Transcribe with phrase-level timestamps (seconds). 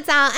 [0.00, 0.34] 早安！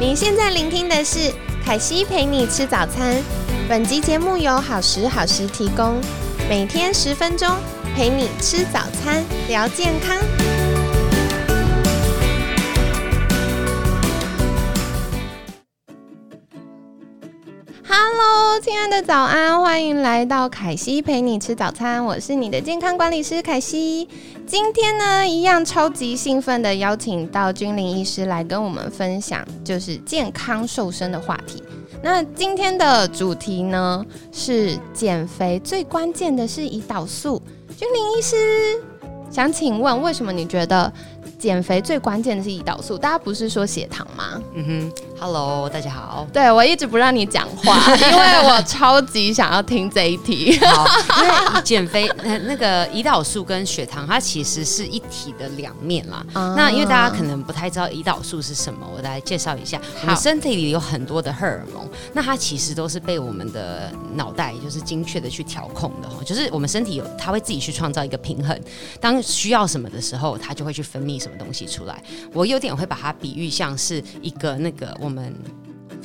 [0.00, 1.32] 您现在聆听的是
[1.64, 3.22] 凯西陪你吃早餐。
[3.68, 6.00] 本集节目由好时好时提供，
[6.48, 7.48] 每天十分钟
[7.94, 10.16] 陪你吃早餐，聊健康。
[18.60, 24.08] 亲爱的早安，欢迎来到凯西陪你吃早餐，我是你的健康管理师凯西。
[24.46, 31.62] 今天呢，一样超级兴奋的邀请到君临医师来跟我们分享，就是健康瘦身的话题。
[32.00, 37.42] 那今天的主题呢是减肥，最关键的是胰岛素。
[37.76, 38.36] 君临医师
[39.30, 40.90] 想请问，为什么你觉得
[41.38, 42.96] 减肥最关键的是胰岛素？
[42.96, 44.40] 大家不是说血糖吗？
[44.54, 46.26] 嗯哼，Hello，大家好。
[46.32, 50.58] 对我一直不让你讲话， 因为我超级想要听这一题。
[50.58, 50.86] 好，
[51.22, 56.24] 因为减肥，那那个胰岛素跟血糖，它其实是一体的两面啦。
[56.56, 59.80] 那因为大家可能不太知道胰岛素是什么，我来介绍一下。
[60.02, 66.16] 我们身体里有很多的荷尔蒙，那它其实都是被我们的脑袋就是精确的去调控的哈。
[66.24, 68.58] 就是我们身体有，它会自己去创造一个平衡。
[69.00, 72.02] 当需要什么的时候，它就会去分泌什么东西出来。
[72.32, 75.32] 我有点会把它比喻像是一个那个我们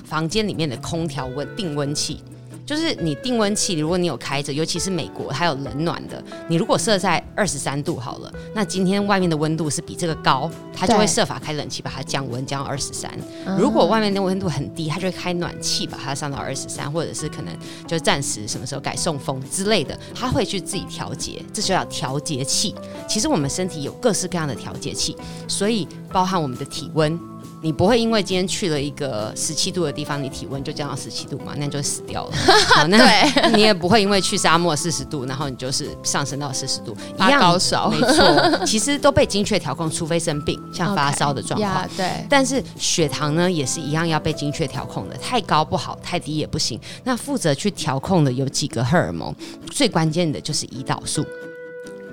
[0.04, 2.22] 房间里面的空调温定温器。
[2.66, 6.24] 就是你定温器，如果你有开着，尤其是美国，它有冷暖的。
[6.48, 13.12] 你如果设在二十三度好了，那今天外面的温度是比这个高，它就会设法开冷气把它降温降到二十三。
[13.58, 17.52] 如果外面的温度很低，它就会开暖气把它上到二十三，或者是可能
[17.88, 22.76] 就暂时什么时候改送风之类的，它会去自己调节，这就叫调节器。
[23.08, 27.20] 其实我们身体有各式各样的调节器，所以包含我们的体温。
[27.62, 31.54] 你不会因为今天去了一个十七度的地方，你体温就降到十七度嘛？
[31.58, 32.32] 那你就死掉了。
[32.74, 32.98] 好，那
[33.54, 37.90] 你也不会因为去沙漠四十度，然后你就是上升到四十度，一样高烧。
[37.90, 41.88] 没错，其实都被精确调控，除非生病，像发烧的状况。
[41.98, 42.26] 对。
[42.30, 46.80] 但是血糖呢，也是一样要被精确调控的，太高不好，太低也不行。
[47.04, 49.36] 那负责去调控的有几个荷尔蒙，
[49.70, 51.26] 最关键的就是胰岛素。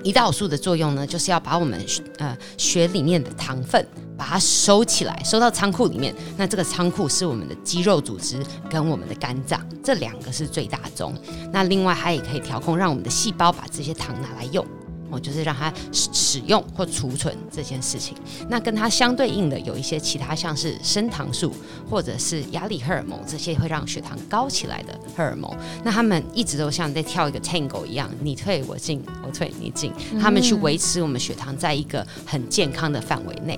[0.03, 1.83] 胰岛素的作用呢，就是要把我们
[2.19, 3.85] 呃血里面的糖分
[4.17, 6.13] 把它收起来，收到仓库里面。
[6.35, 11.13] 那这个仓库是我们的肌肉组织跟我们的肝脏，这两个是最大宗。
[11.53, 14.65] 那另外它也可以调控，让我们的细胞把这些糖拿来用。
[15.09, 18.13] 哦，就是让它使使用或储存这件事情。
[18.49, 21.49] 那跟它相对应的有一些其他，像是升糖素
[21.89, 25.49] 或者是压力荷尔蒙，这些会让血糖高起来的荷尔蒙。
[25.81, 33.57] 那他们一直都像在跳一个 tango 一样，你退我进，我退你进，他们去维持我们血糖在一个很健康的范围内。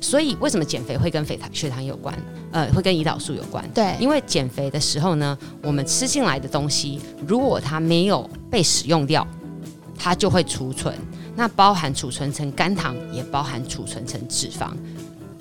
[0.00, 2.14] 所以为什么减肥会跟血糖血糖有关？
[2.52, 3.68] 呃，会跟胰岛素有关。
[3.72, 9.26] 对，因为减肥的时候呢，我们吃进来的东西，如果它没有被使用掉。
[10.00, 10.94] 它就会储存，
[11.34, 14.70] 那包含储存成肝糖，也包含储存成脂肪。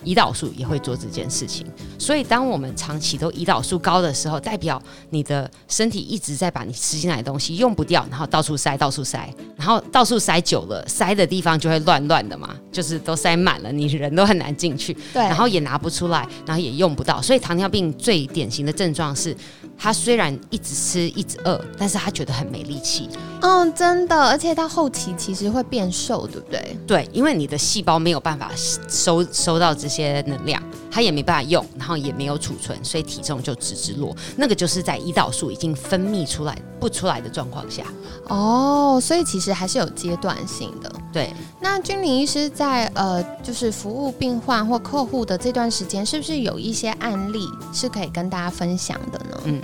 [0.07, 1.67] 胰岛素也会做这件事情，
[1.99, 17.21] 所以当我们长期都胰岛素高的时候，代表你的身体一直在把你吃进来的东西用不掉，然后到处塞，到处塞，然后到处塞久了，塞的地方就会乱乱的嘛，就是都塞满了，你人都很难进去，对，然后也拿不出来，然后也用不到。
[17.21, 19.35] 所以糖尿病最典型的症状是，
[19.77, 23.09] 他虽然一直吃一直饿，但是他觉得很没力气。
[23.41, 26.77] 嗯，真的，而且到后期其实会变瘦，对不对？
[26.87, 28.51] 对，因为你的细胞没有办法
[28.89, 30.61] 收收到这些能量，
[30.97, 34.17] 它也没办法用，然后也没有储存，所以体重就直直落。
[34.35, 37.83] 那个就是在胰岛素已经分泌出来不出来的状况下。
[38.29, 40.91] 哦，所以其实还是有阶段性的。
[41.13, 41.31] 对，
[41.61, 49.39] 那君临医师在呃，就是服务病患或客户的这段时间，是不是有一些案例是可以跟大家分享的呢？
[49.43, 49.61] 嗯。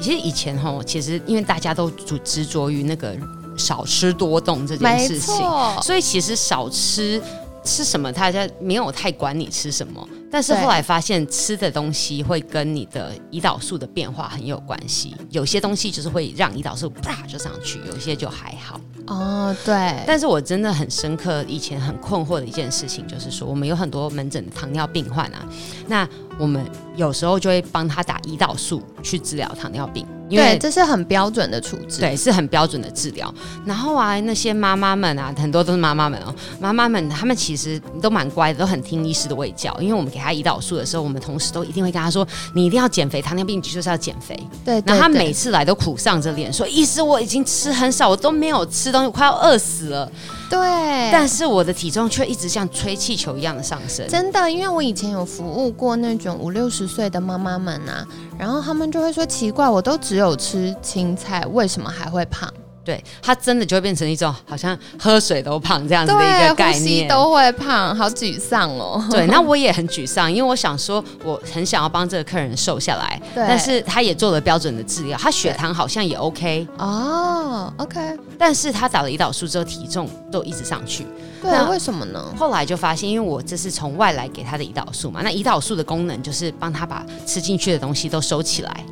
[0.00, 3.16] 其实以前哈，其实因为大家都执执着于那个
[3.56, 5.34] 少吃多动这件事情，
[5.82, 7.20] 所以其实少吃
[7.64, 10.08] 吃什么，大家没有太管你吃什么。
[10.30, 15.16] 但是后来发现，吃的东西会跟你的胰岛素的变化很有关系。
[15.30, 18.80] 有些东西就是会让胰岛素啪就上去，有些就还好。
[19.06, 20.02] 哦，对。
[20.06, 25.46] 但是我真的很深刻，以前很困惑的一件事情，就是说我们有很多门诊的糖尿病患啊，
[25.86, 26.06] 那
[26.38, 26.64] 我们
[26.94, 30.06] 有时候就会帮他打胰岛素去治疗糖尿病。
[30.36, 33.32] 对，这是很标准的处置，对，是很标准的治疗。
[33.64, 39.76] 然后啊，那些妈妈们啊，很多都是妈妈们哦，妈妈们她们其实都蛮乖的，都很听医师的喂教。
[39.80, 44.38] 因为我们给她胰岛素的时候，我们同时都一定会跟她说，你一定要减肥，糖尿病就是要减肥。
[44.64, 50.10] 对，然后她每次来都苦丧着脸说，医师我已经吃很少，我都没有吃东西，我快要饿死了。
[50.50, 54.08] 对，但是我的体重却一直像吹气球一样的上升。
[54.08, 58.06] 真的，因为我以前有服务过那种五六十岁的妈妈们啊，
[58.38, 62.52] 然后他们就会说奇怪，我都只有吃青菜，为什么还会胖？
[62.88, 69.06] 对，它真的就会变成一种好像喝水都胖这样子的一个概念，都会胖，好沮丧哦。
[69.10, 78.00] 对，那我也很沮丧，因为我想说我很想要帮这个客人瘦下来，但是他也做了标准的治疗，他血糖好像也 OK 哦，OK，
[78.38, 81.06] 但是他打了胰岛素之后体重都一直上去，
[81.42, 82.24] 对，为什么呢？
[82.38, 88.82] 后来就发现，因为我这是从外来给他的胰岛素嘛，那胰岛素的功能就是帮他把吃进去的东西都收起来。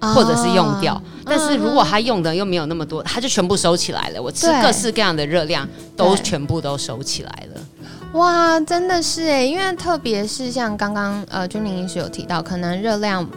[0.00, 4.22] 或者是用掉，但是如果他用的又没有那么多，他就全部收起来了。
[4.22, 7.60] 我吃各式各样的热量都全部都收起来了。
[8.12, 13.28] 哇，真的是哎，因为特别是像刚刚呃君玲医师有提到，可能热量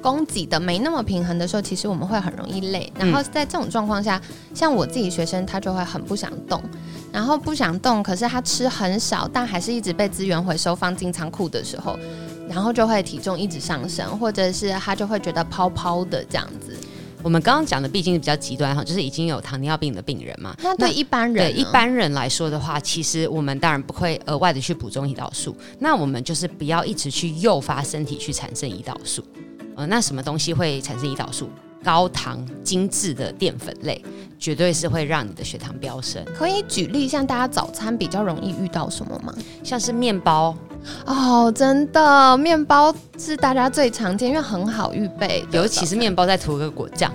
[0.00, 2.92] 供给的没那么平衡的时候，其实我们会很容易累。
[2.96, 4.20] 然后在这种状况下，
[4.54, 6.62] 像我自己学生，他就会很不想动，
[7.10, 11.98] 然后不想动，可是他吃很少，但还是一直被资源回收放进仓库的时候。
[12.48, 16.76] 然后就会体重一直上升，或者是他就会觉得泡泡的这样子。
[17.22, 20.54] 我们刚刚讲的毕竟比较极端哈，就是已经有糖尿病的病人嘛。
[20.62, 25.56] 那对一般人，对一般人来说的话，其实我们当然不会额外的去补充胰岛素。
[25.78, 29.24] 那我们就是不要一直去诱发身体去产生胰岛素。
[29.74, 31.48] 呃，那什么东西会产生胰岛素？
[31.82, 34.02] 高糖精致的淀粉类，
[34.38, 36.24] 绝对是会让你的血糖飙升。
[36.34, 39.34] 可以举例，像大家早餐比较容易遇到什么吗？
[39.62, 40.56] 像是面包
[41.06, 47.12] 哦，真的，面包是大家最常见，因为很好预备，尤其是面包再涂个果酱，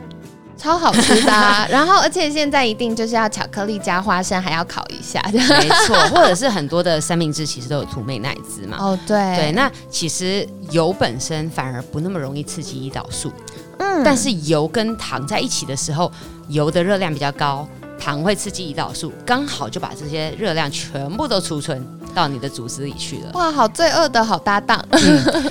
[0.57, 1.31] 超好吃的。
[1.69, 5.95] 然后，而且现在一定就是要巧克力加花生，还要烤一下，没错。
[6.09, 8.77] 或者是很多的三明治其实都有涂美奶滋嘛。
[8.79, 13.31] 哦，对对，那其实油本身反而不那么容易刺激胰岛素。
[13.77, 16.11] 嗯，但是油跟糖在一起的时候，
[16.49, 17.65] 油的热量比较高，
[17.99, 21.85] 糖会刺激胰岛素，刚好就把这些热量全部都储存
[22.15, 23.31] 到你的组织里去了。
[23.33, 24.83] 哇，好罪恶的好搭档。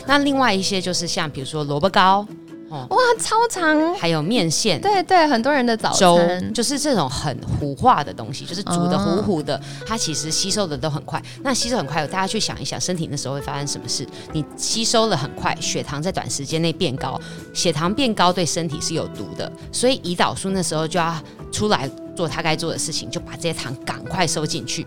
[0.06, 2.26] 那另外一些就是像比如说萝卜糕。
[2.70, 2.86] 哇，
[3.18, 6.52] 超长，还有面线，对对，很多人的早餐。
[6.52, 11.22] 就是这种很糊化的东西，就是煮的糊糊的，它其实吸收的都很快。
[11.42, 14.06] 那吸收很快，大家去想一想，身体那时候会发生什么事？
[14.32, 17.18] 你吸收了很快，血糖在短时间内变高，
[17.54, 21.14] 血糖变高对身体是有毒的，所以胰岛素那时候就要
[21.50, 24.86] 出来做它该做的事情，就把这些糖赶快收进去。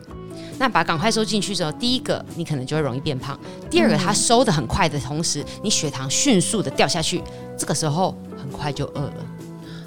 [0.58, 3.36] 那把赶快收进去之后，第一个你可能就会容易变胖；
[3.68, 7.20] 第二个它收的很快的同时，你血糖迅速的掉下去，
[7.62, 9.14] 这个时候很快就饿了。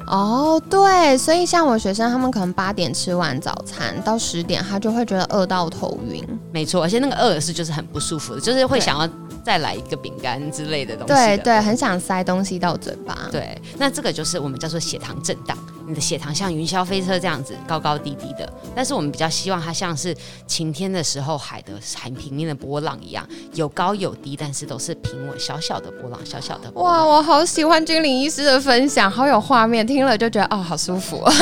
[0.06, 6.22] 哦，对，所以像我学生，他们可能八点吃完早餐，到十点他就会觉得饿到头晕。
[6.52, 9.08] 没错，而且那个饿是就是很不舒服的，就是会想要。
[9.44, 13.28] 再来一个饼干之类的东西，对对，很想塞东西到嘴巴。
[13.30, 15.54] 对，那这个就是我们叫做血糖震荡，
[15.86, 20.16] 你的血糖像云霄飞车这样子高高低低的，但是我们比较希望它像是
[20.46, 26.70] 晴天的时候海的海平面的波浪一样，有高有低，但是都是平稳小小的波浪，小小的。
[26.72, 31.22] 哇，我好喜欢君临医师的分享，好有画面，听了就觉得哦，好舒服。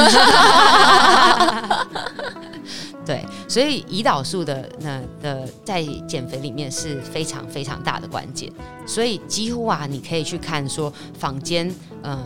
[3.05, 8.49] 对，所以胰岛素的那的在减肥里面是非常非常大的关键，
[8.87, 11.69] 所以几乎啊，你可以去看说坊间，
[12.03, 12.17] 呃，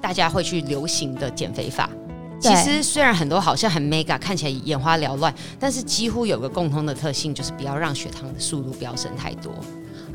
[0.00, 1.88] 大家会去流行的减肥法，
[2.40, 9.52] 其实虽然很多好像很 mega，看起来眼花缭乱，但是几乎有个共通的特性，就是不要让血糖的速度飙升太多。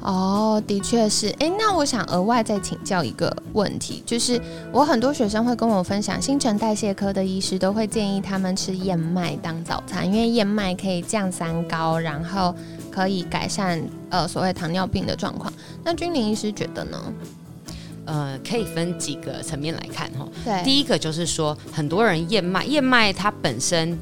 [0.01, 1.29] 哦，的确是。
[1.39, 4.39] 哎，那我想额外再请教一个问题，就是
[4.71, 12.53] 我很多学生会跟我分享，新陈代谢科的医师都会建议他们吃燕麦当早餐，因为燕麦可以降三高，然后
[12.91, 15.51] 可以改善呃所谓糖尿病的状况。
[15.83, 17.01] 那君临医师觉得呢？
[18.05, 20.27] 呃，可以分几个层面来看哈。
[20.43, 23.97] 对，第一个就是说，很多人燕麦，燕麦它本身。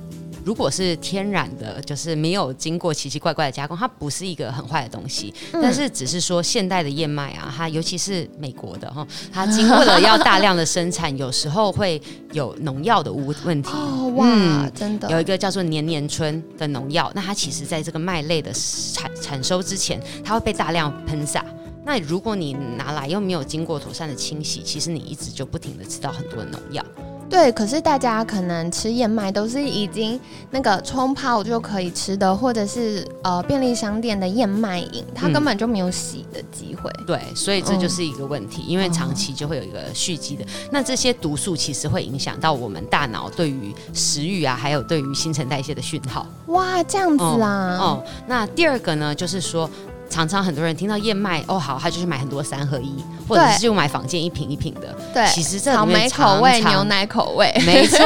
[0.46, 5.34] 如果是天然的，就是没有经过奇奇怪怪的加工，它不是一个很坏的东西。
[5.54, 12.02] 但是只是说现代的燕麦啊，它尤其是美国的哈，它 经过了要大量的生产，有时候会
[12.34, 13.70] 有农药的污问题。
[13.72, 21.46] 哦哇，真的有一个叫做年年春的农药，那它其实在这个麦类的产产收之前，它会被大量喷洒。
[21.86, 26.84] 那如果你拿来又没有经过妥善的清洗，其实你一直就不停的吃到很多的农药。
[27.30, 30.20] 对，可是大家可能吃燕麦都是已经
[30.52, 36.92] 那个冲泡就可以吃的，或者是呃便利商店的燕麦饮，它根本就没有洗的机会。
[37.08, 40.46] 对，所以这就是一个问题，因为长期就会有一个蓄积的。
[40.70, 46.28] 那这些毒素其实会影响到我们大脑对于食欲啊，还有对于新陈代谢的讯号。
[46.48, 47.78] 哇，这样子啊。
[47.80, 49.68] 哦，那第二个呢，就是说。
[50.14, 52.94] 常常很多人听到燕麦哦好，他就去买很多三合一，
[53.28, 54.96] 或者是就买坊间一瓶一瓶的。
[55.12, 58.00] 对，其实这草莓口味、牛奶口味，没错，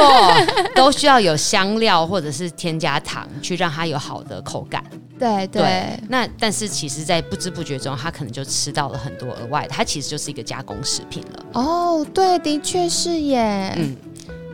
[0.74, 4.82] 都需要有香料或者是添加糖，去让它有好的口感。
[5.18, 6.00] 对对。
[6.08, 11.44] 那但是其实，在不知不觉中，他可能就吃到了很多额外的，它其实就是一个加工食品了。
[11.52, 13.74] 哦，对，的确是耶。
[13.76, 13.96] 嗯。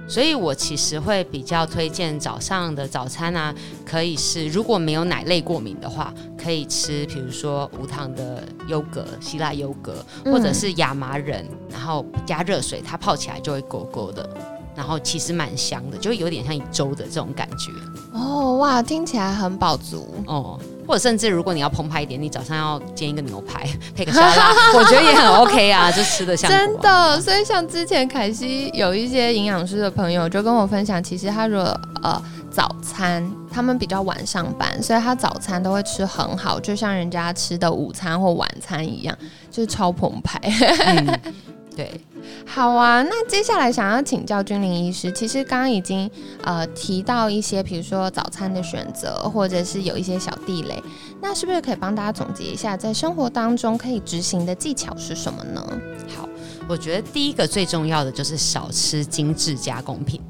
[0.06, 3.54] 所以我其实会比较推荐早上的早餐啊，
[3.87, 14.28] 可以是如果没有奶类过敏的话，可以吃，比如说无糖的优格、希腊优格，或者是亚麻仁，然后加热水，它泡起来就会勾勾的，
[14.76, 17.73] 然后其实蛮香的，就有点像粥的这种感觉。
[18.12, 20.61] 哦，哇，听起来很饱足哦。
[20.87, 27.21] 或者甚至如果你要澎湃一点，你早上要煎一个牛排 配个沙拉， 我觉得也很 OK 啊，就吃的像真的。
[27.21, 39.17] 所以像之前凯西有一些营养师的朋友就跟我分享，其实他如果呃早餐他们比较晚上班，所以他早餐都会吃很好，就像人家吃的午餐或晚餐一样，
[39.50, 40.41] 就是超澎湃。
[41.76, 42.00] 对。
[42.47, 46.11] 好啊，那接下来想要请教君临医师，其实刚刚已经
[46.43, 50.83] 呃提到一些，比如说早餐的选择，或者是有一些小地雷，
[51.21, 55.81] 那是不是可以帮大家总结一下，在生活当中可以执行的技巧是什么呢？
[56.16, 56.28] 好，
[56.69, 60.21] 我觉得第一个最重要的就是少吃精致加工品。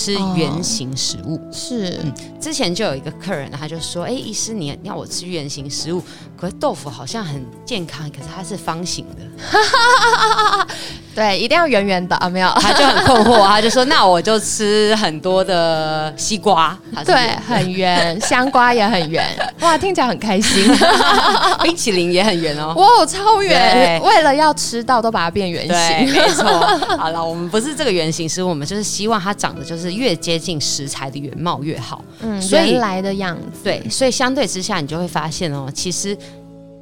[0.00, 1.38] 吃圆形食物。
[1.52, 2.00] 是，
[2.40, 6.02] 之前就有一个客人，他就说：“哎，医师，你要我吃圆形食物，
[6.38, 10.66] 可是豆腐好像很健康，可是它是方形的。
[11.20, 12.28] ”对，一定要圆圆的啊！
[12.28, 16.76] 没有，他就很困惑，他就说：“那我就吃很多的西瓜。
[17.04, 17.14] ”对，
[17.46, 19.24] 很圆，香瓜也很圆，
[19.60, 20.66] 哇，听起来很开心。
[21.62, 24.00] 冰淇淋也很圆哦，哇，超圆！
[24.02, 26.10] 为了要吃到，都把它变圆形。
[26.10, 26.44] 没错。
[26.96, 29.90] 好了，我们不是这个圆形食物，我们就是希望它长得就是。
[30.00, 33.60] 越接近食材的原貌越好，嗯，原来的样子。
[33.64, 36.16] 对，所以相对之下，你就会发现哦，其实，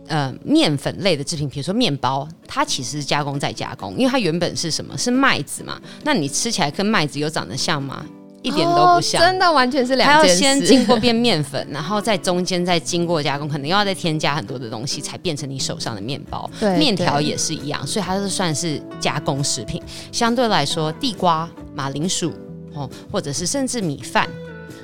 [0.08, 4.96] 呃，面粉类的制品，比如说面包，它其实是加工再加工，因为它原本是什么？
[4.98, 5.80] 是麦子嘛？
[6.02, 8.04] 那你吃起来跟麦子有长得像吗？
[8.42, 10.42] 一点都不像，真的完全是两件事。
[10.42, 16.48] 它要先经过变面粉，然后在中间再经过加工，可能又要再添加很多的东西，才变成你手上的面包。
[16.58, 19.82] 对，面条也是一样，所以它是算是加工食品。
[20.12, 22.32] 相对来说，地瓜、马铃薯。
[22.74, 24.28] 哦，或者是甚至米饭，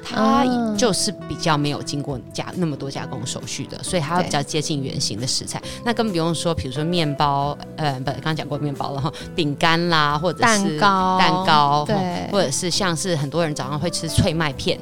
[0.03, 0.45] 它
[0.77, 5.61] 就是比较没有经过加那么多加工手续的，所以它会比较接近原形的食材。
[5.85, 14.79] 那更不用说，比如说面包，呃，不，刚刚讲过面包了哈，饼干啦，或者是蛋糕，蛋糕，对，或者是像是很多人早上会吃脆麦片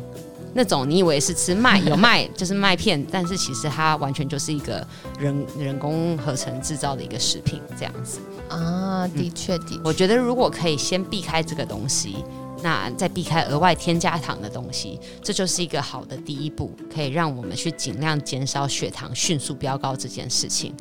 [0.54, 4.86] 那种，你以为是吃麦有麦就是麦片，但是其实它完全就是一个
[5.18, 8.18] 人人工合成制造的一个食品这样子。
[8.48, 12.16] 啊，的确的，我觉得如果可以先避开这个东西。
[12.62, 20.74] 那再避开额外添加糖的东西，这就是一个好的第一步，可以让我们去尽量减少血糖迅速飙高这件事情。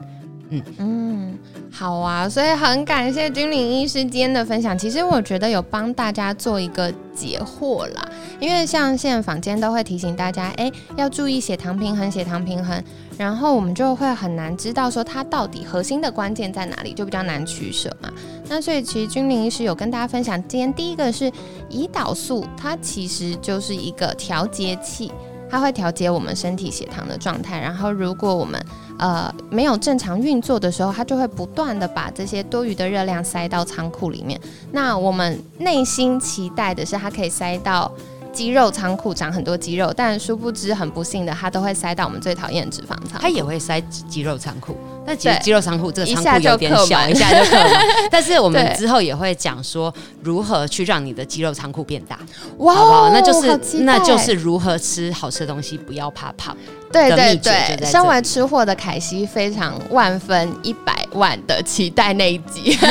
[0.53, 1.39] 嗯嗯，
[1.71, 4.77] 好啊，所以很感谢君临医师今天的分享。
[4.77, 8.05] 其实我觉得有帮大家做一个解惑啦，
[8.39, 12.83] 因为像现在坊间都会提醒大家，哎，要注意血糖平衡，血糖平衡。
[13.17, 18.11] 然后我们就会很难知道说它到底核心的关键在哪里，就比较难取舍嘛。
[18.49, 21.31] 那所以其实君临医师有跟大家分享，今天第一个是
[21.69, 25.11] 胰岛素，它其实就是一个调节器，
[25.51, 27.59] 它会调节我们身体血糖的状态。
[27.59, 28.59] 然后如果我们
[28.97, 34.39] 呃没有正常运作的时候，它就会不断的把这些多余的热量塞到仓库里面。
[34.71, 37.91] 那我们内心期待的是它可以塞到。
[38.33, 43.19] 肌肉仓库长很多肌肉，但殊不知很不幸的，它都会塞到我们最讨厌的脂肪仓。
[43.19, 47.71] 它也会塞肌肉仓库，但其实肌肉仓库这个仓库有点小，一下就刻满。
[48.09, 52.17] 但是我们之后也会讲说如何去让你的肌肉仓库变大，
[52.57, 53.09] 哇，好不好？
[53.09, 56.55] 那就是那就是如何吃好吃的东西，不要怕胖。
[56.91, 62.77] 对对对，身为吃货的凯西非常万分一百万的期待那一集。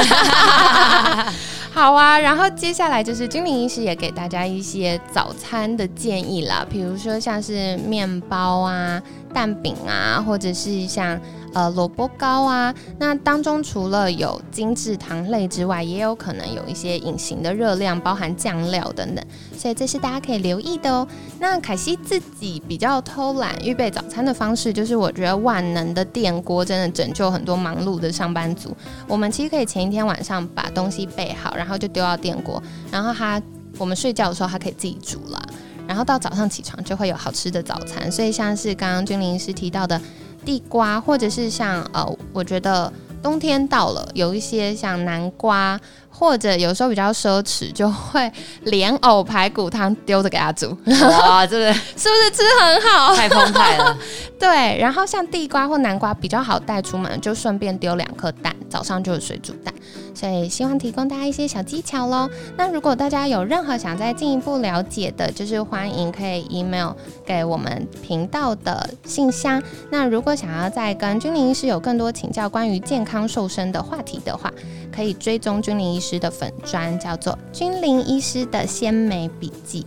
[1.72, 11.18] 好啊，然后接下来就是君临医师也给大家一些早餐的建议啦，比如说像是面包啊、蛋饼啊，或者是像。
[11.52, 19.24] 呃，萝卜糕啊，那当中除了有精致糖类之外，也有可能有一些隐形的热量，包含酱料等等，
[19.58, 21.06] 所以这是大家可以留意的哦。
[21.40, 28.76] 那凯西自己比较偷懒预备早餐的方式，就是我觉得万能的电锅真的拯救很多忙碌的上班族。
[29.08, 33.42] 我们其实可以前一天晚上把东西备好，然后就丢到电锅，然后它
[33.76, 35.42] 我们睡觉的时候它可以自己煮了，
[35.88, 38.08] 然后到早上起床就会有好吃的早餐。
[38.12, 40.00] 所以像是刚刚君临师提到的。
[40.44, 42.92] 地瓜，或者是像呃，我觉得
[43.22, 45.78] 冬天到了，有一些像南瓜，
[46.08, 48.30] 或者有时候比较奢侈，就会
[48.62, 50.76] 莲藕排骨汤丢着给他煮。
[50.86, 53.14] 哇，这个 是不是吃很好？
[53.14, 53.96] 太澎湃了。
[54.38, 59.72] 对，然后像地瓜或南瓜比较好带出门，就顺便丢两颗蛋，早上就是水煮蛋。
[60.14, 62.28] 所以希望提供大家一些小技巧喽。
[62.56, 66.92] 那如果大家有任何想再进一步了解的，就是欢迎可以 email
[67.24, 69.62] 给我们频道的信箱。
[69.90, 74.52] 那如果想要再跟君临医师有更多请教关于健康瘦身的话题的话，
[74.94, 79.86] 可以追踪君临医师的粉砖，叫做君临医师的鲜美笔记。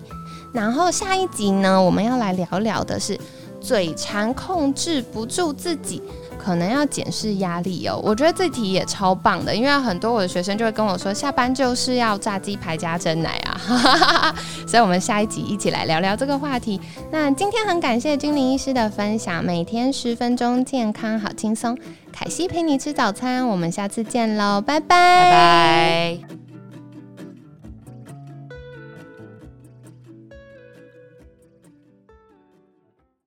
[0.53, 3.19] 然后下一集呢，我们要来聊聊的是
[3.59, 6.01] 嘴馋控制不住自己。
[6.37, 14.35] 可能要检视压力哦，我觉得这题也超棒的，因为很多我的学生就会跟我说，下班就是要炸鸡排加蒸奶啊，
[14.67, 16.79] 所以我们下一集一起来聊聊这个话题。
[17.11, 21.77] 那今天很感谢君临医师的分享，每天十分钟健康好轻松，
[22.11, 26.42] 凯西陪你吃早餐，我们下次见喽，拜拜，拜拜。